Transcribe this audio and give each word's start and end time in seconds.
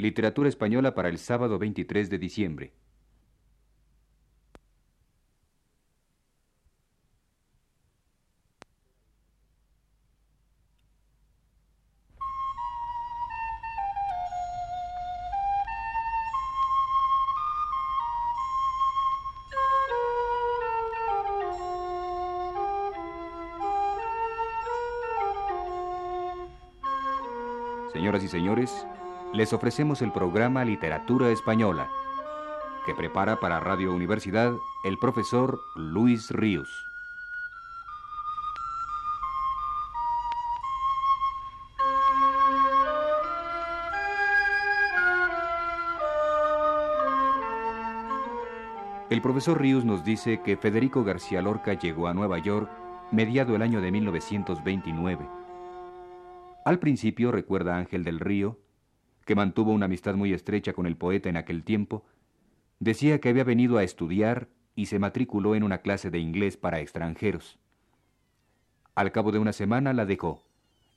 Literatura 0.00 0.48
Española 0.48 0.94
para 0.94 1.08
el 1.08 1.18
sábado 1.18 1.58
23 1.58 2.10
de 2.10 2.18
diciembre. 2.18 2.72
Señoras 27.92 28.24
y 28.24 28.28
señores, 28.28 28.86
les 29.32 29.52
ofrecemos 29.52 30.02
el 30.02 30.10
programa 30.10 30.64
Literatura 30.64 31.30
Española, 31.30 31.88
que 32.84 32.94
prepara 32.94 33.38
para 33.38 33.60
Radio 33.60 33.94
Universidad 33.94 34.52
el 34.82 34.98
profesor 34.98 35.60
Luis 35.76 36.30
Ríos. 36.30 36.68
El 49.10 49.22
profesor 49.22 49.60
Ríos 49.60 49.84
nos 49.84 50.04
dice 50.04 50.40
que 50.40 50.56
Federico 50.56 51.04
García 51.04 51.42
Lorca 51.42 51.74
llegó 51.74 52.06
a 52.06 52.14
Nueva 52.14 52.38
York 52.38 52.70
mediado 53.10 53.56
el 53.56 53.62
año 53.62 53.80
de 53.80 53.90
1929. 53.90 55.28
Al 56.64 56.78
principio, 56.78 57.32
recuerda 57.32 57.76
Ángel 57.76 58.04
del 58.04 58.20
Río, 58.20 58.58
que 59.24 59.34
mantuvo 59.34 59.72
una 59.72 59.86
amistad 59.86 60.14
muy 60.14 60.32
estrecha 60.32 60.72
con 60.72 60.86
el 60.86 60.96
poeta 60.96 61.28
en 61.28 61.36
aquel 61.36 61.62
tiempo, 61.62 62.04
decía 62.78 63.20
que 63.20 63.28
había 63.28 63.44
venido 63.44 63.78
a 63.78 63.84
estudiar 63.84 64.48
y 64.74 64.86
se 64.86 64.98
matriculó 64.98 65.54
en 65.54 65.62
una 65.62 65.78
clase 65.78 66.10
de 66.10 66.18
inglés 66.18 66.56
para 66.56 66.80
extranjeros. 66.80 67.58
Al 68.94 69.12
cabo 69.12 69.32
de 69.32 69.38
una 69.38 69.52
semana 69.52 69.92
la 69.92 70.06
dejó, 70.06 70.42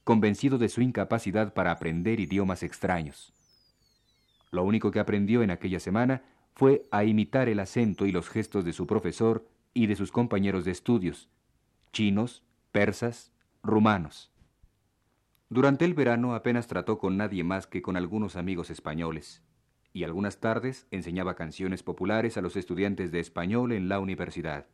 convencido 0.03 0.57
de 0.57 0.69
su 0.69 0.81
incapacidad 0.81 1.53
para 1.53 1.71
aprender 1.71 2.19
idiomas 2.19 2.63
extraños. 2.63 3.33
Lo 4.51 4.63
único 4.63 4.91
que 4.91 4.99
aprendió 4.99 5.41
en 5.41 5.51
aquella 5.51 5.79
semana 5.79 6.23
fue 6.53 6.85
a 6.91 7.03
imitar 7.03 7.49
el 7.49 7.59
acento 7.59 8.05
y 8.05 8.11
los 8.11 8.29
gestos 8.29 8.65
de 8.65 8.73
su 8.73 8.85
profesor 8.85 9.47
y 9.73 9.87
de 9.87 9.95
sus 9.95 10.11
compañeros 10.11 10.65
de 10.65 10.71
estudios, 10.71 11.29
chinos, 11.91 12.43
persas, 12.71 13.31
rumanos. 13.63 14.32
Durante 15.49 15.85
el 15.85 15.93
verano 15.93 16.33
apenas 16.35 16.67
trató 16.67 16.97
con 16.97 17.17
nadie 17.17 17.43
más 17.43 17.67
que 17.67 17.81
con 17.81 17.97
algunos 17.97 18.35
amigos 18.35 18.69
españoles, 18.69 19.43
y 19.93 20.03
algunas 20.03 20.39
tardes 20.39 20.87
enseñaba 20.89 21.35
canciones 21.35 21.83
populares 21.83 22.37
a 22.37 22.41
los 22.41 22.55
estudiantes 22.55 23.11
de 23.11 23.19
español 23.19 23.71
en 23.71 23.89
la 23.89 23.99
universidad. 23.99 24.67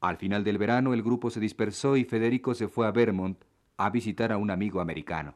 Al 0.00 0.18
final 0.18 0.44
del 0.44 0.58
verano 0.58 0.92
el 0.92 1.02
grupo 1.02 1.30
se 1.30 1.40
dispersó 1.40 1.96
y 1.96 2.04
Federico 2.04 2.54
se 2.54 2.68
fue 2.68 2.86
a 2.86 2.90
Vermont 2.90 3.42
a 3.78 3.90
visitar 3.90 4.30
a 4.32 4.36
un 4.36 4.50
amigo 4.50 4.80
americano. 4.80 5.34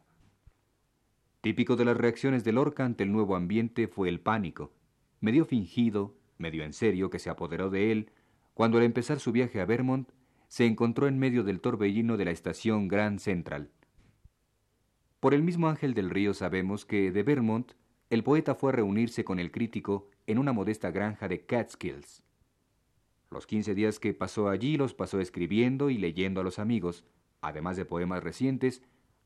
Típico 1.41 1.77
de 1.77 1.87
las 1.87 1.97
reacciones 1.97 2.45
de 2.45 2.53
Lorca 2.53 2.85
ante 2.85 3.05
el 3.05 3.13
nuevo 3.13 3.35
ambiente 3.35 3.89
fue 3.89 4.11
el 4.11 4.21
pánico, 4.21 4.73
medio 5.21 5.47
fingido, 5.47 6.15
medio 6.37 6.65
en 6.65 6.75
serio, 6.75 7.09
que 7.09 7.19
se 7.19 7.31
apoderó 7.31 7.71
de 7.71 7.93
él 7.93 8.11
cuando 8.53 8.77
al 8.77 8.85
empezar 8.85 9.21
su 9.21 9.33
viaje 9.33 9.61
a 9.61 9.65
Vermont 9.65 10.11
se 10.51 10.67
encontró 10.67 11.07
en 11.07 11.17
medio 11.17 11.45
del 11.45 11.61
torbellino 11.61 12.17
de 12.17 12.25
la 12.25 12.33
estación 12.33 12.89
Grand 12.89 13.21
Central. 13.21 13.71
Por 15.21 15.33
el 15.33 15.45
mismo 15.45 15.69
Ángel 15.69 15.95
del 15.95 16.11
Río 16.11 16.35
sabemos 16.35 16.85
que 16.85 17.13
de 17.13 17.23
Vermont 17.23 17.71
el 18.11 18.25
poeta 18.25 18.57
fue 18.57 18.73
a 18.73 18.75
reunirse 18.75 19.23
con 19.23 19.39
el 19.39 19.53
crítico 19.53 20.11
en 20.27 20.39
una 20.39 20.53
modesta 20.53 20.91
granja 20.91 21.29
de 21.29 21.47
Catskills. 21.47 22.25
Los 23.31 23.47
quince 23.47 23.77
días 23.77 24.01
que 24.01 24.13
pasó 24.13 24.49
allí 24.49 24.77
los 24.77 24.93
pasó 24.93 25.21
escribiendo 25.21 25.89
y 25.89 25.99
leyendo 25.99 26.41
a 26.41 26.45
los 26.45 26.59
amigos, 26.59 27.05
además 27.43 27.77
de 27.77 27.85
poemas 27.85 28.25
recientes, 28.25 28.83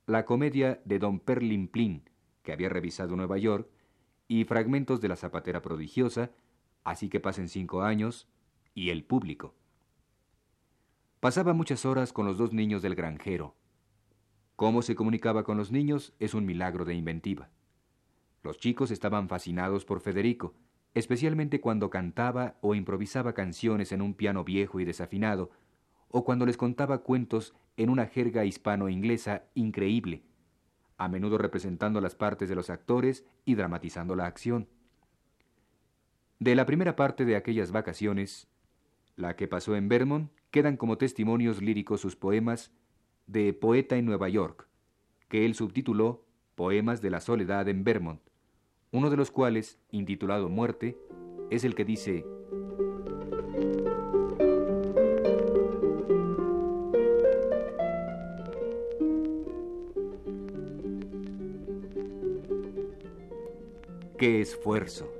la 0.06 0.26
comedia 0.26 0.82
de 0.84 0.98
Don 0.98 1.20
Perlimplín, 1.20 2.02
que 2.42 2.52
había 2.52 2.68
revisado 2.68 3.16
Nueva 3.16 3.38
York, 3.38 3.66
y 4.28 4.44
fragmentos 4.44 5.00
de 5.00 5.08
La 5.08 5.16
Zapatera 5.16 5.62
Prodigiosa, 5.62 6.32
así 6.84 7.08
que 7.08 7.18
pasen 7.18 7.48
cinco 7.48 7.80
años, 7.80 8.28
y 8.74 8.90
El 8.90 9.04
Público. 9.04 9.54
Pasaba 11.24 11.54
muchas 11.54 11.86
horas 11.86 12.12
con 12.12 12.26
los 12.26 12.36
dos 12.36 12.52
niños 12.52 12.82
del 12.82 12.94
granjero. 12.94 13.56
Cómo 14.56 14.82
se 14.82 14.94
comunicaba 14.94 15.42
con 15.42 15.56
los 15.56 15.72
niños 15.72 16.12
es 16.18 16.34
un 16.34 16.44
milagro 16.44 16.84
de 16.84 16.92
inventiva. 16.92 17.48
Los 18.42 18.58
chicos 18.58 18.90
estaban 18.90 19.26
fascinados 19.30 19.86
por 19.86 20.00
Federico, 20.00 20.52
especialmente 20.92 21.62
cuando 21.62 21.88
cantaba 21.88 22.58
o 22.60 22.74
improvisaba 22.74 23.32
canciones 23.32 23.90
en 23.92 24.02
un 24.02 24.12
piano 24.12 24.44
viejo 24.44 24.80
y 24.80 24.84
desafinado, 24.84 25.50
o 26.08 26.26
cuando 26.26 26.44
les 26.44 26.58
contaba 26.58 26.98
cuentos 26.98 27.54
en 27.78 27.88
una 27.88 28.04
jerga 28.04 28.44
hispano-inglesa 28.44 29.44
increíble, 29.54 30.24
a 30.98 31.08
menudo 31.08 31.38
representando 31.38 32.02
las 32.02 32.14
partes 32.14 32.50
de 32.50 32.54
los 32.54 32.68
actores 32.68 33.24
y 33.46 33.54
dramatizando 33.54 34.14
la 34.14 34.26
acción. 34.26 34.68
De 36.38 36.54
la 36.54 36.66
primera 36.66 36.96
parte 36.96 37.24
de 37.24 37.36
aquellas 37.36 37.72
vacaciones, 37.72 38.46
la 39.16 39.36
que 39.36 39.48
pasó 39.48 39.74
en 39.74 39.88
Vermont, 39.88 40.30
quedan 40.54 40.76
como 40.76 40.98
testimonios 40.98 41.60
líricos 41.60 42.00
sus 42.00 42.14
poemas 42.14 42.70
de 43.26 43.52
Poeta 43.52 43.96
en 43.96 44.06
Nueva 44.06 44.28
York, 44.28 44.68
que 45.28 45.44
él 45.44 45.56
subtituló 45.56 46.24
Poemas 46.54 47.02
de 47.02 47.10
la 47.10 47.20
Soledad 47.20 47.66
en 47.66 47.82
Vermont, 47.82 48.20
uno 48.92 49.10
de 49.10 49.16
los 49.16 49.32
cuales, 49.32 49.80
intitulado 49.90 50.48
Muerte, 50.48 50.96
es 51.50 51.64
el 51.64 51.74
que 51.74 51.84
dice 51.84 52.24
¡Qué 64.16 64.40
esfuerzo! 64.40 65.12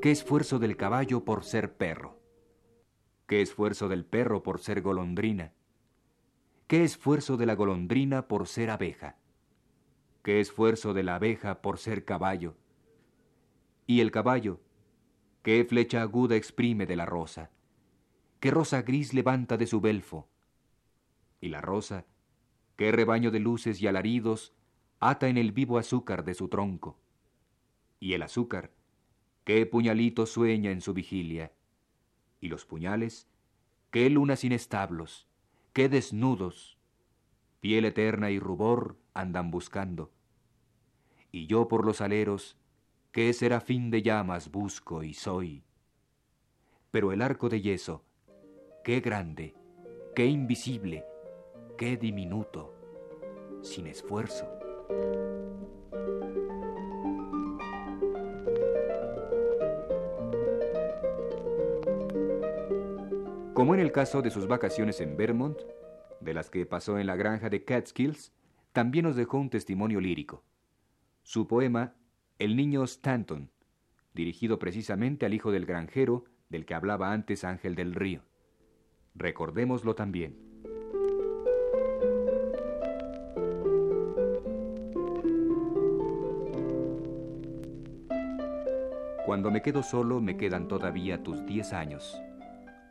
¡Qué 0.00 0.12
esfuerzo 0.12 0.60
del 0.60 0.76
caballo 0.76 1.24
por 1.24 1.42
ser 1.42 1.72
perro! 1.72 2.21
Qué 3.32 3.40
esfuerzo 3.40 3.88
del 3.88 4.04
perro 4.04 4.42
por 4.42 4.60
ser 4.60 4.82
golondrina. 4.82 5.54
Qué 6.66 6.84
esfuerzo 6.84 7.38
de 7.38 7.46
la 7.46 7.54
golondrina 7.54 8.28
por 8.28 8.46
ser 8.46 8.68
abeja. 8.68 9.16
Qué 10.22 10.38
esfuerzo 10.38 10.92
de 10.92 11.02
la 11.02 11.14
abeja 11.14 11.62
por 11.62 11.78
ser 11.78 12.04
caballo. 12.04 12.58
Y 13.86 14.00
el 14.02 14.10
caballo, 14.10 14.60
qué 15.42 15.64
flecha 15.64 16.02
aguda 16.02 16.36
exprime 16.36 16.84
de 16.84 16.94
la 16.94 17.06
rosa. 17.06 17.50
Qué 18.38 18.50
rosa 18.50 18.82
gris 18.82 19.14
levanta 19.14 19.56
de 19.56 19.66
su 19.66 19.80
belfo. 19.80 20.28
Y 21.40 21.48
la 21.48 21.62
rosa, 21.62 22.04
qué 22.76 22.92
rebaño 22.92 23.30
de 23.30 23.40
luces 23.40 23.80
y 23.80 23.86
alaridos 23.86 24.52
ata 25.00 25.30
en 25.30 25.38
el 25.38 25.52
vivo 25.52 25.78
azúcar 25.78 26.22
de 26.26 26.34
su 26.34 26.48
tronco. 26.48 26.98
Y 27.98 28.12
el 28.12 28.24
azúcar, 28.24 28.72
qué 29.44 29.64
puñalito 29.64 30.26
sueña 30.26 30.70
en 30.70 30.82
su 30.82 30.92
vigilia 30.92 31.50
y 32.42 32.48
los 32.48 32.66
puñales, 32.66 33.28
qué 33.90 34.10
lunas 34.10 34.44
establos, 34.44 35.26
qué 35.72 35.88
desnudos, 35.88 36.76
piel 37.60 37.86
eterna 37.86 38.30
y 38.30 38.38
rubor 38.38 38.98
andan 39.14 39.50
buscando. 39.50 40.10
Y 41.30 41.46
yo 41.46 41.68
por 41.68 41.86
los 41.86 42.00
aleros, 42.00 42.58
qué 43.12 43.32
serafín 43.32 43.90
de 43.90 44.02
llamas 44.02 44.50
busco 44.50 45.04
y 45.04 45.14
soy. 45.14 45.62
Pero 46.90 47.12
el 47.12 47.22
arco 47.22 47.48
de 47.48 47.62
yeso, 47.62 48.04
qué 48.82 49.00
grande, 49.00 49.54
qué 50.16 50.26
invisible, 50.26 51.04
qué 51.78 51.96
diminuto, 51.96 52.74
sin 53.62 53.86
esfuerzo. 53.86 54.48
Como 63.54 63.74
en 63.74 63.80
el 63.80 63.92
caso 63.92 64.22
de 64.22 64.30
sus 64.30 64.46
vacaciones 64.46 65.02
en 65.02 65.14
Vermont, 65.14 65.58
de 66.20 66.32
las 66.32 66.48
que 66.48 66.64
pasó 66.64 66.98
en 66.98 67.06
la 67.06 67.16
granja 67.16 67.50
de 67.50 67.64
Catskills, 67.64 68.32
también 68.72 69.04
nos 69.04 69.14
dejó 69.14 69.36
un 69.36 69.50
testimonio 69.50 70.00
lírico. 70.00 70.42
Su 71.22 71.46
poema 71.46 71.94
El 72.38 72.56
niño 72.56 72.82
Stanton, 72.84 73.50
dirigido 74.14 74.58
precisamente 74.58 75.26
al 75.26 75.34
hijo 75.34 75.52
del 75.52 75.66
granjero 75.66 76.24
del 76.48 76.64
que 76.64 76.72
hablaba 76.72 77.12
antes 77.12 77.44
Ángel 77.44 77.74
del 77.74 77.94
Río. 77.94 78.22
Recordémoslo 79.14 79.94
también. 79.94 80.34
Cuando 89.26 89.50
me 89.50 89.60
quedo 89.60 89.82
solo 89.82 90.22
me 90.22 90.38
quedan 90.38 90.68
todavía 90.68 91.22
tus 91.22 91.44
diez 91.44 91.74
años 91.74 92.18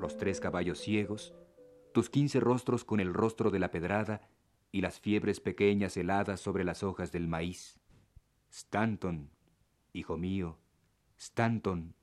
los 0.01 0.17
tres 0.17 0.39
caballos 0.39 0.79
ciegos, 0.79 1.33
tus 1.93 2.09
quince 2.09 2.39
rostros 2.39 2.83
con 2.83 2.99
el 2.99 3.13
rostro 3.13 3.51
de 3.51 3.59
la 3.59 3.71
pedrada 3.71 4.21
y 4.71 4.81
las 4.81 4.99
fiebres 4.99 5.39
pequeñas 5.39 5.95
heladas 5.97 6.39
sobre 6.39 6.63
las 6.63 6.83
hojas 6.83 7.11
del 7.11 7.27
maíz. 7.27 7.79
Stanton, 8.49 9.29
hijo 9.93 10.17
mío, 10.17 10.57
Stanton. 11.17 11.95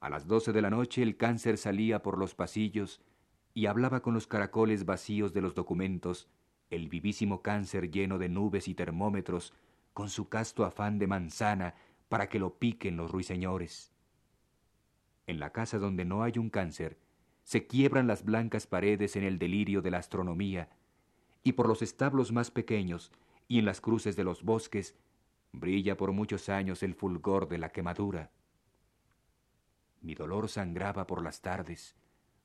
A 0.00 0.10
las 0.10 0.26
doce 0.26 0.52
de 0.52 0.62
la 0.62 0.70
noche 0.70 1.02
el 1.02 1.16
cáncer 1.16 1.58
salía 1.58 2.02
por 2.02 2.18
los 2.18 2.34
pasillos 2.34 3.00
y 3.54 3.66
hablaba 3.66 4.02
con 4.02 4.14
los 4.14 4.26
caracoles 4.26 4.84
vacíos 4.84 5.32
de 5.32 5.40
los 5.40 5.54
documentos, 5.54 6.28
el 6.70 6.88
vivísimo 6.88 7.42
cáncer 7.42 7.90
lleno 7.90 8.18
de 8.18 8.28
nubes 8.28 8.68
y 8.68 8.74
termómetros, 8.74 9.54
con 9.92 10.10
su 10.10 10.28
casto 10.28 10.64
afán 10.64 10.98
de 10.98 11.06
manzana 11.06 11.74
para 12.08 12.28
que 12.28 12.38
lo 12.38 12.58
piquen 12.58 12.96
los 12.96 13.10
ruiseñores. 13.10 13.93
En 15.26 15.40
la 15.40 15.50
casa 15.50 15.78
donde 15.78 16.04
no 16.04 16.22
hay 16.22 16.38
un 16.38 16.50
cáncer, 16.50 16.98
se 17.42 17.66
quiebran 17.66 18.06
las 18.06 18.24
blancas 18.24 18.66
paredes 18.66 19.16
en 19.16 19.24
el 19.24 19.38
delirio 19.38 19.82
de 19.82 19.90
la 19.90 19.98
astronomía, 19.98 20.70
y 21.42 21.52
por 21.52 21.68
los 21.68 21.82
establos 21.82 22.32
más 22.32 22.50
pequeños 22.50 23.12
y 23.48 23.58
en 23.58 23.66
las 23.66 23.80
cruces 23.80 24.16
de 24.16 24.24
los 24.24 24.42
bosques 24.42 24.96
brilla 25.52 25.96
por 25.96 26.12
muchos 26.12 26.48
años 26.48 26.82
el 26.82 26.94
fulgor 26.94 27.48
de 27.48 27.58
la 27.58 27.70
quemadura. 27.70 28.30
Mi 30.00 30.14
dolor 30.14 30.48
sangraba 30.48 31.06
por 31.06 31.22
las 31.22 31.40
tardes, 31.40 31.94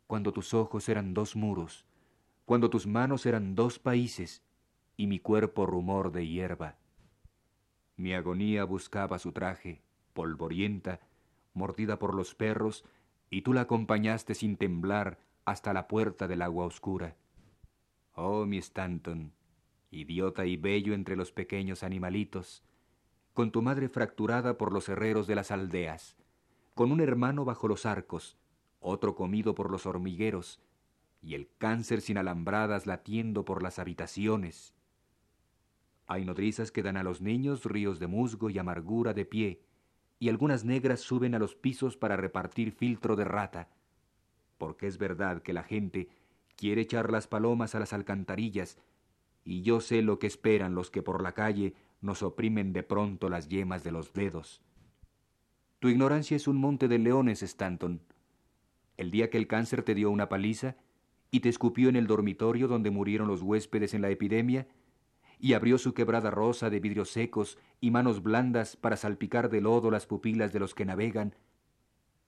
cuando 0.07 0.31
tus 0.31 0.53
ojos 0.53 0.87
eran 0.89 1.13
dos 1.13 1.35
muros, 1.35 1.85
cuando 2.45 2.69
tus 2.69 2.87
manos 2.87 3.25
eran 3.25 3.55
dos 3.55 3.79
países 3.79 4.43
y 4.97 5.07
mi 5.07 5.19
cuerpo 5.19 5.65
rumor 5.65 6.11
de 6.11 6.27
hierba. 6.27 6.75
Mi 7.95 8.13
agonía 8.13 8.63
buscaba 8.63 9.19
su 9.19 9.31
traje, 9.31 9.81
polvorienta, 10.13 10.99
mordida 11.53 11.99
por 11.99 12.13
los 12.13 12.35
perros, 12.35 12.85
y 13.29 13.41
tú 13.41 13.53
la 13.53 13.61
acompañaste 13.61 14.35
sin 14.35 14.57
temblar 14.57 15.19
hasta 15.45 15.73
la 15.73 15.87
puerta 15.87 16.27
del 16.27 16.41
agua 16.41 16.65
oscura. 16.65 17.15
Oh, 18.13 18.45
mi 18.45 18.57
Stanton, 18.57 19.33
idiota 19.91 20.45
y 20.45 20.57
bello 20.57 20.93
entre 20.93 21.15
los 21.15 21.31
pequeños 21.31 21.83
animalitos, 21.83 22.63
con 23.33 23.51
tu 23.51 23.61
madre 23.61 23.89
fracturada 23.89 24.57
por 24.57 24.73
los 24.73 24.89
herreros 24.89 25.27
de 25.27 25.35
las 25.35 25.51
aldeas, 25.51 26.17
con 26.73 26.91
un 26.91 27.01
hermano 27.01 27.45
bajo 27.45 27.67
los 27.67 27.85
arcos, 27.85 28.37
otro 28.79 29.15
comido 29.15 29.55
por 29.55 29.71
los 29.71 29.85
hormigueros, 29.85 30.59
y 31.21 31.35
el 31.35 31.49
cáncer 31.57 32.01
sin 32.01 32.17
alambradas 32.17 32.85
latiendo 32.85 33.45
por 33.45 33.61
las 33.63 33.79
habitaciones. 33.79 34.73
Hay 36.07 36.25
nodrizas 36.25 36.71
que 36.71 36.81
dan 36.83 36.97
a 36.97 37.03
los 37.03 37.21
niños 37.21 37.65
ríos 37.65 37.99
de 37.99 38.07
musgo 38.07 38.49
y 38.49 38.57
amargura 38.57 39.13
de 39.13 39.25
pie, 39.25 39.61
y 40.19 40.29
algunas 40.29 40.65
negras 40.65 40.99
suben 40.99 41.33
a 41.33 41.39
los 41.39 41.55
pisos 41.55 41.95
para 41.95 42.17
repartir 42.17 42.71
filtro 42.71 43.15
de 43.15 43.23
rata, 43.23 43.69
porque 44.57 44.87
es 44.87 44.97
verdad 44.97 45.41
que 45.41 45.53
la 45.53 45.63
gente 45.63 46.09
quiere 46.57 46.81
echar 46.81 47.11
las 47.11 47.27
palomas 47.27 47.73
a 47.73 47.79
las 47.79 47.93
alcantarillas, 47.93 48.77
y 49.45 49.61
yo 49.61 49.79
sé 49.79 50.01
lo 50.01 50.19
que 50.19 50.27
esperan 50.27 50.75
los 50.75 50.91
que 50.91 51.01
por 51.01 51.23
la 51.23 51.31
calle 51.31 51.73
nos 52.01 52.21
oprimen 52.21 52.73
de 52.73 52.83
pronto 52.83 53.29
las 53.29 53.47
yemas 53.47 53.83
de 53.83 53.91
los 53.91 54.13
dedos. 54.13 54.61
Tu 55.79 55.87
ignorancia 55.87 56.35
es 56.35 56.47
un 56.47 56.57
monte 56.57 56.89
de 56.89 56.99
leones, 56.99 57.41
Stanton. 57.41 58.01
El 58.97 59.11
día 59.11 59.29
que 59.29 59.37
el 59.37 59.47
cáncer 59.47 59.83
te 59.83 59.95
dio 59.95 60.11
una 60.11 60.27
paliza 60.27 60.75
y 61.31 61.39
te 61.39 61.47
escupió 61.47 61.87
en 61.87 61.95
el 61.95 62.07
dormitorio 62.07 62.67
donde 62.67 62.91
murieron 62.91 63.29
los 63.29 63.41
huéspedes 63.41 63.93
en 63.93 64.01
la 64.01 64.09
epidemia, 64.09 64.67
y 65.39 65.53
abrió 65.53 65.77
su 65.77 65.93
quebrada 65.93 66.29
rosa 66.29 66.69
de 66.69 66.81
vidrios 66.81 67.09
secos 67.09 67.57
y 67.79 67.91
manos 67.91 68.21
blandas 68.21 68.75
para 68.75 68.97
salpicar 68.97 69.49
de 69.49 69.61
lodo 69.61 69.89
las 69.89 70.05
pupilas 70.05 70.51
de 70.51 70.59
los 70.59 70.75
que 70.75 70.85
navegan, 70.85 71.33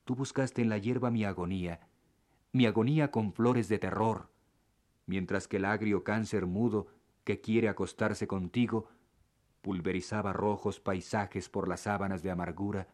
tú 0.04 0.14
buscaste 0.14 0.62
en 0.62 0.70
la 0.70 0.78
hierba 0.78 1.10
mi 1.10 1.24
agonía, 1.24 1.80
mi 2.52 2.66
agonía 2.66 3.10
con 3.10 3.32
flores 3.32 3.68
de 3.68 3.78
terror, 3.78 4.30
mientras 5.06 5.46
que 5.46 5.58
el 5.58 5.66
agrio 5.66 6.04
cáncer 6.04 6.46
mudo 6.46 6.86
que 7.24 7.40
quiere 7.40 7.68
acostarse 7.68 8.26
contigo 8.26 8.88
pulverizaba 9.60 10.32
rojos 10.32 10.80
paisajes 10.80 11.48
por 11.48 11.68
las 11.68 11.80
sábanas 11.80 12.22
de 12.22 12.30
amargura 12.30 12.88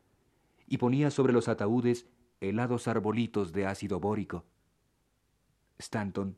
y 0.67 0.79
ponía 0.79 1.11
sobre 1.11 1.32
los 1.32 1.49
ataúdes 1.49 2.06
helados 2.41 2.88
arbolitos 2.88 3.53
de 3.53 3.67
ácido 3.67 4.00
bórico. 4.00 4.44
Stanton, 5.79 6.37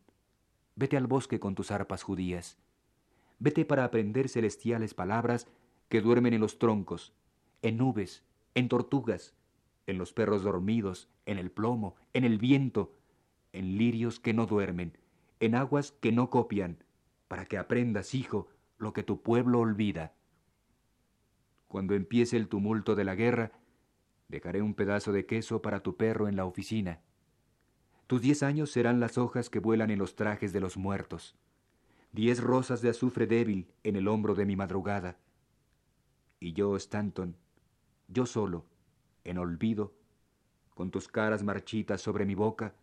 vete 0.76 0.96
al 0.96 1.06
bosque 1.06 1.40
con 1.40 1.54
tus 1.54 1.70
arpas 1.70 2.02
judías. 2.02 2.58
Vete 3.40 3.64
para 3.64 3.84
aprender 3.84 4.28
celestiales 4.28 4.92
palabras 4.92 5.48
que 5.88 6.02
duermen 6.02 6.34
en 6.34 6.42
los 6.42 6.58
troncos, 6.58 7.14
en 7.62 7.78
nubes, 7.78 8.22
en 8.54 8.68
tortugas, 8.68 9.34
en 9.86 9.96
los 9.96 10.12
perros 10.12 10.42
dormidos, 10.42 11.08
en 11.24 11.38
el 11.38 11.50
plomo, 11.50 11.96
en 12.12 12.24
el 12.24 12.36
viento, 12.36 12.94
en 13.54 13.78
lirios 13.78 14.20
que 14.20 14.34
no 14.34 14.44
duermen, 14.44 14.98
en 15.40 15.54
aguas 15.54 15.90
que 15.90 16.12
no 16.12 16.28
copian, 16.28 16.84
para 17.28 17.46
que 17.46 17.56
aprendas, 17.56 18.14
hijo, 18.14 18.48
lo 18.76 18.92
que 18.92 19.02
tu 19.02 19.22
pueblo 19.22 19.60
olvida. 19.60 20.12
Cuando 21.66 21.94
empiece 21.94 22.36
el 22.36 22.46
tumulto 22.46 22.94
de 22.94 23.04
la 23.04 23.14
guerra, 23.14 23.52
dejaré 24.28 24.60
un 24.60 24.74
pedazo 24.74 25.12
de 25.12 25.24
queso 25.24 25.62
para 25.62 25.82
tu 25.82 25.96
perro 25.96 26.28
en 26.28 26.36
la 26.36 26.44
oficina. 26.44 27.00
Tus 28.06 28.20
diez 28.20 28.42
años 28.42 28.70
serán 28.70 29.00
las 29.00 29.16
hojas 29.16 29.48
que 29.48 29.60
vuelan 29.60 29.90
en 29.90 29.98
los 29.98 30.14
trajes 30.14 30.52
de 30.52 30.60
los 30.60 30.76
muertos 30.76 31.38
diez 32.12 32.40
rosas 32.40 32.82
de 32.82 32.90
azufre 32.90 33.26
débil 33.26 33.72
en 33.84 33.96
el 33.96 34.08
hombro 34.08 34.34
de 34.34 34.44
mi 34.44 34.56
madrugada. 34.56 35.16
Y 36.38 36.52
yo, 36.52 36.76
Stanton, 36.76 37.36
yo 38.08 38.26
solo, 38.26 38.64
en 39.24 39.38
olvido, 39.38 39.92
con 40.74 40.90
tus 40.90 41.08
caras 41.08 41.42
marchitas 41.42 42.00
sobre 42.00 42.24
mi 42.24 42.34
boca, 42.34 42.74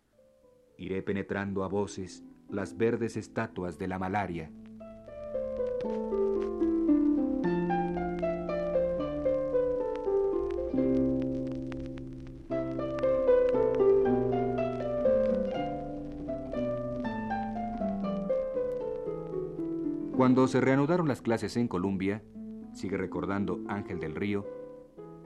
iré 0.76 1.02
penetrando 1.02 1.64
a 1.64 1.68
voces 1.68 2.24
las 2.48 2.76
verdes 2.76 3.16
estatuas 3.16 3.78
de 3.78 3.88
la 3.88 3.98
malaria. 3.98 4.50
Cuando 20.18 20.48
se 20.48 20.60
reanudaron 20.60 21.06
las 21.06 21.22
clases 21.22 21.56
en 21.56 21.68
Columbia, 21.68 22.24
sigue 22.72 22.96
recordando 22.96 23.60
Ángel 23.68 24.00
del 24.00 24.16
Río, 24.16 24.44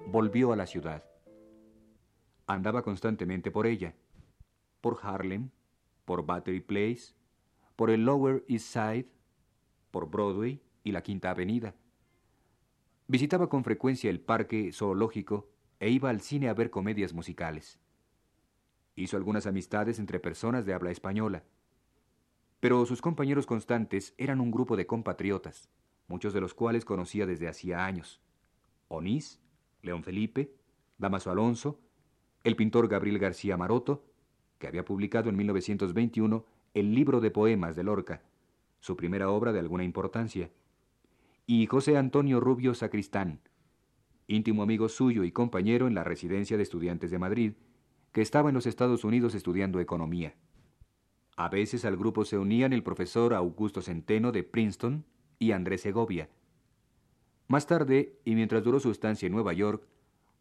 volvió 0.08 0.52
a 0.52 0.56
la 0.56 0.66
ciudad. 0.66 1.02
Andaba 2.46 2.82
constantemente 2.82 3.50
por 3.50 3.66
ella, 3.66 3.94
por 4.82 4.98
Harlem, 5.02 5.48
por 6.04 6.26
Battery 6.26 6.60
Place, 6.60 7.14
por 7.74 7.88
el 7.88 8.04
Lower 8.04 8.44
East 8.48 8.66
Side, 8.66 9.08
por 9.90 10.10
Broadway 10.10 10.60
y 10.84 10.92
la 10.92 11.00
Quinta 11.00 11.30
Avenida. 11.30 11.74
Visitaba 13.08 13.48
con 13.48 13.64
frecuencia 13.64 14.10
el 14.10 14.20
parque 14.20 14.72
zoológico 14.74 15.48
e 15.80 15.88
iba 15.88 16.10
al 16.10 16.20
cine 16.20 16.50
a 16.50 16.54
ver 16.54 16.68
comedias 16.68 17.14
musicales. 17.14 17.78
Hizo 18.94 19.16
algunas 19.16 19.46
amistades 19.46 19.98
entre 19.98 20.20
personas 20.20 20.66
de 20.66 20.74
habla 20.74 20.90
española 20.90 21.44
pero 22.62 22.86
sus 22.86 23.02
compañeros 23.02 23.44
constantes 23.44 24.14
eran 24.18 24.40
un 24.40 24.52
grupo 24.52 24.76
de 24.76 24.86
compatriotas, 24.86 25.68
muchos 26.06 26.32
de 26.32 26.40
los 26.40 26.54
cuales 26.54 26.84
conocía 26.84 27.26
desde 27.26 27.48
hacía 27.48 27.84
años. 27.84 28.20
Onís, 28.86 29.40
León 29.82 30.04
Felipe, 30.04 30.54
Damaso 30.96 31.32
Alonso, 31.32 31.80
el 32.44 32.54
pintor 32.54 32.86
Gabriel 32.86 33.18
García 33.18 33.56
Maroto, 33.56 34.04
que 34.60 34.68
había 34.68 34.84
publicado 34.84 35.28
en 35.28 35.34
1921 35.38 36.46
el 36.74 36.94
libro 36.94 37.20
de 37.20 37.32
poemas 37.32 37.74
de 37.74 37.82
Lorca, 37.82 38.22
su 38.78 38.96
primera 38.96 39.28
obra 39.28 39.52
de 39.52 39.58
alguna 39.58 39.82
importancia, 39.82 40.48
y 41.48 41.66
José 41.66 41.96
Antonio 41.96 42.38
Rubio 42.38 42.74
Sacristán, 42.74 43.40
íntimo 44.28 44.62
amigo 44.62 44.88
suyo 44.88 45.24
y 45.24 45.32
compañero 45.32 45.88
en 45.88 45.96
la 45.96 46.04
residencia 46.04 46.56
de 46.56 46.62
estudiantes 46.62 47.10
de 47.10 47.18
Madrid, 47.18 47.54
que 48.12 48.22
estaba 48.22 48.50
en 48.50 48.54
los 48.54 48.66
Estados 48.66 49.02
Unidos 49.02 49.34
estudiando 49.34 49.80
economía. 49.80 50.36
A 51.36 51.48
veces 51.48 51.84
al 51.84 51.96
grupo 51.96 52.24
se 52.24 52.36
unían 52.36 52.72
el 52.72 52.82
profesor 52.82 53.32
Augusto 53.32 53.80
Centeno 53.80 54.32
de 54.32 54.42
Princeton 54.42 55.04
y 55.38 55.52
Andrés 55.52 55.80
Segovia. 55.80 56.28
Más 57.48 57.66
tarde, 57.66 58.18
y 58.24 58.34
mientras 58.34 58.62
duró 58.62 58.80
su 58.80 58.90
estancia 58.90 59.26
en 59.26 59.32
Nueva 59.32 59.52
York, 59.52 59.86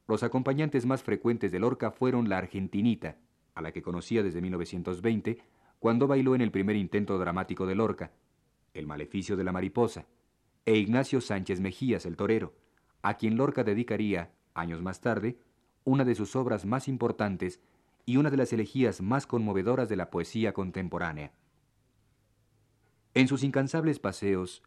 los 0.08 0.24
acompañantes 0.24 0.86
más 0.86 1.04
frecuentes 1.04 1.52
de 1.52 1.60
Lorca 1.60 1.92
fueron 1.92 2.28
la 2.28 2.38
argentinita, 2.38 3.18
a 3.56 3.62
la 3.62 3.72
que 3.72 3.82
conocía 3.82 4.24
desde 4.24 4.42
1920, 4.42 5.38
cuando 5.80 6.08
bailó 6.08 6.36
en 6.36 6.42
el 6.42 6.52
primer 6.52 6.76
intento 6.76 7.18
dramático 7.18 7.66
de 7.66 7.76
Lorca, 7.76 8.12
El 8.74 8.88
maleficio 8.88 9.36
de 9.36 9.44
la 9.44 9.52
mariposa, 9.52 10.06
e 10.66 10.78
Ignacio 10.78 11.22
Sánchez 11.22 11.60
Mejías, 11.60 12.06
el 12.06 12.16
torero, 12.16 12.54
a 13.02 13.16
quien 13.16 13.36
Lorca 13.38 13.64
dedicaría, 13.64 14.32
años 14.54 14.82
más 14.82 15.02
tarde, 15.02 15.40
una 15.84 16.06
de 16.06 16.16
sus 16.16 16.36
obras 16.36 16.66
más 16.66 16.88
importantes 16.88 17.62
y 18.06 18.18
una 18.18 18.30
de 18.30 18.38
las 18.38 18.54
elegías 18.54 19.02
más 19.02 19.28
conmovedoras 19.28 19.90
de 19.90 19.96
la 19.96 20.10
poesía 20.10 20.54
contemporánea. 20.54 21.32
En 23.14 23.28
sus 23.28 23.44
incansables 23.44 24.00
paseos, 24.00 24.64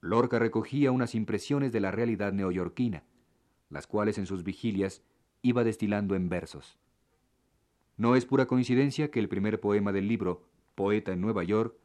Lorca 0.00 0.38
recogía 0.38 0.90
unas 0.90 1.14
impresiones 1.14 1.72
de 1.72 1.80
la 1.80 1.90
realidad 1.90 2.32
neoyorquina, 2.32 3.04
las 3.70 3.86
cuales 3.86 4.18
en 4.18 4.26
sus 4.26 4.42
vigilias 4.42 5.02
iba 5.42 5.64
destilando 5.64 6.14
en 6.14 6.28
versos. 6.28 6.78
No 7.96 8.16
es 8.16 8.24
pura 8.24 8.46
coincidencia 8.46 9.10
que 9.10 9.20
el 9.20 9.28
primer 9.28 9.60
poema 9.60 9.92
del 9.92 10.08
libro, 10.08 10.48
Poeta 10.74 11.12
en 11.12 11.20
Nueva 11.20 11.44
York, 11.44 11.76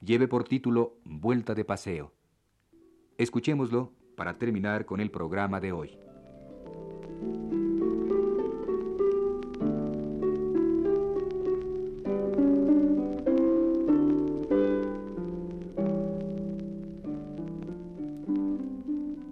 lleve 0.00 0.28
por 0.28 0.44
título 0.44 0.98
Vuelta 1.04 1.54
de 1.54 1.64
Paseo. 1.64 2.12
Escuchémoslo 3.16 3.92
para 4.16 4.38
terminar 4.38 4.84
con 4.84 5.00
el 5.00 5.10
programa 5.10 5.60
de 5.60 5.72
hoy. 5.72 6.05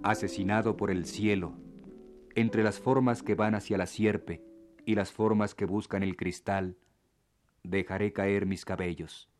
Asesinado 0.05 0.77
por 0.77 0.91
el 0.91 1.07
cielo, 1.07 1.53
entre 2.35 2.63
las 2.63 2.79
formas 2.79 3.23
que 3.23 3.33
van 3.33 3.55
hacia 3.55 3.75
la 3.75 3.87
sierpe 3.87 4.45
y 4.85 4.93
las 4.93 5.11
formas 5.11 5.55
que 5.55 5.65
buscan 5.65 6.03
el 6.03 6.15
cristal, 6.15 6.77
dejaré 7.63 8.13
caer 8.13 8.45
mis 8.45 8.65
cabellos. 8.65 9.31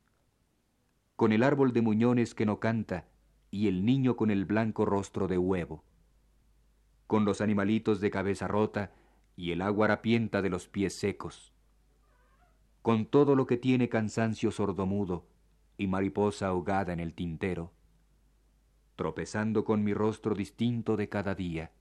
Con 1.15 1.33
el 1.33 1.43
árbol 1.43 1.71
de 1.71 1.83
muñones 1.83 2.33
que 2.33 2.47
no 2.47 2.59
canta 2.59 3.05
y 3.51 3.67
el 3.67 3.85
niño 3.85 4.15
con 4.15 4.31
el 4.31 4.45
blanco 4.45 4.85
rostro 4.85 5.27
de 5.27 5.37
huevo. 5.37 5.83
Con 7.05 7.25
los 7.25 7.41
animalitos 7.41 8.01
de 8.01 8.09
cabeza 8.09 8.47
rota 8.47 8.91
y 9.35 9.51
el 9.51 9.61
agua 9.61 9.85
harapienta 9.85 10.41
de 10.41 10.49
los 10.49 10.67
pies 10.67 10.95
secos. 10.95 11.53
Con 12.81 13.05
todo 13.05 13.35
lo 13.35 13.45
que 13.45 13.57
tiene 13.57 13.87
cansancio 13.87 14.49
sordomudo 14.49 15.27
y 15.77 15.85
mariposa 15.85 16.47
ahogada 16.47 16.91
en 16.91 17.01
el 17.01 17.13
tintero. 17.13 17.74
Tropezando 18.95 19.65
con 19.65 19.83
mi 19.83 19.93
rostro 19.93 20.35
distinto 20.35 20.95
de 20.95 21.09
cada 21.09 21.35
día, 21.35 21.71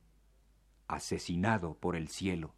asesinado 0.88 1.74
por 1.74 1.94
el 1.94 2.08
cielo. 2.08 2.54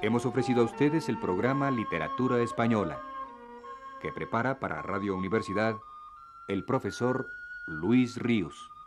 Hemos 0.00 0.24
ofrecido 0.24 0.62
a 0.62 0.64
ustedes 0.64 1.08
el 1.08 1.18
programa 1.18 1.70
Literatura 1.72 2.38
Española, 2.38 3.02
que 4.00 4.12
prepara 4.12 4.60
para 4.60 4.80
Radio 4.80 5.16
Universidad 5.16 5.76
el 6.48 6.64
profesor 6.64 7.30
Luis 7.66 8.16
Ríos. 8.16 8.77